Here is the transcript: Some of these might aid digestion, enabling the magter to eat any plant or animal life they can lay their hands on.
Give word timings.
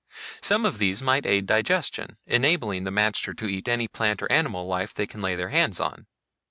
Some 0.41 0.65
of 0.65 0.79
these 0.79 0.99
might 0.99 1.27
aid 1.27 1.45
digestion, 1.45 2.17
enabling 2.25 2.85
the 2.85 2.91
magter 2.91 3.37
to 3.37 3.45
eat 3.47 3.67
any 3.67 3.87
plant 3.87 4.23
or 4.23 4.31
animal 4.31 4.65
life 4.65 4.95
they 4.95 5.05
can 5.05 5.21
lay 5.21 5.35
their 5.35 5.49
hands 5.49 5.79
on. 5.79 6.07